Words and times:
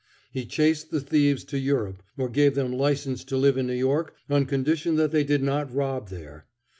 He 0.31 0.47
chased 0.47 0.89
the 0.89 0.99
thieves 0.99 1.43
to 1.43 1.59
Europe, 1.59 2.01
or 2.17 2.27
gave 2.27 2.55
them 2.55 2.73
license 2.73 3.23
to 3.25 3.37
live 3.37 3.55
in 3.55 3.67
New 3.67 3.75
York 3.75 4.15
on 4.31 4.47
condition 4.47 4.95
that 4.95 5.11
they 5.11 5.23
did 5.23 5.43
not 5.43 5.71
rob 5.71 6.09
there. 6.09 6.47